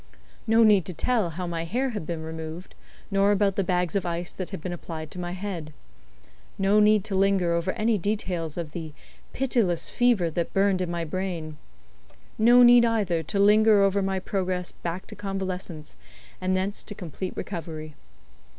No 0.47 0.63
need 0.63 0.83
to 0.85 0.95
tell 0.95 1.29
how 1.29 1.45
my 1.45 1.63
hair 1.63 1.91
had 1.91 2.07
been 2.07 2.23
removed, 2.23 2.73
nor 3.11 3.31
about 3.31 3.55
the 3.55 3.63
bags 3.63 3.95
of 3.95 4.03
ice 4.03 4.31
that 4.31 4.49
had 4.49 4.59
been 4.59 4.73
applied 4.73 5.11
to 5.11 5.19
my 5.19 5.33
head. 5.33 5.73
No 6.57 6.79
need 6.79 7.03
to 7.03 7.13
linger 7.13 7.53
over 7.53 7.71
any 7.73 7.99
details 7.99 8.57
of 8.57 8.71
the 8.71 8.93
"pitiless 9.31 9.91
fever 9.91 10.31
that 10.31 10.53
burned 10.55 10.81
in 10.81 10.89
my 10.89 11.05
brain." 11.05 11.57
No 12.39 12.63
need, 12.63 12.83
either, 12.83 13.21
to 13.21 13.37
linger 13.37 13.83
over 13.83 14.01
my 14.01 14.17
progress 14.19 14.71
back 14.71 15.05
to 15.05 15.15
convalescence, 15.15 15.97
and 16.41 16.57
thence 16.57 16.81
to 16.81 16.95
complete 16.95 17.37
recovery. 17.37 17.93